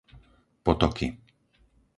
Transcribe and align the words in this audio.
Potoky 0.63 1.07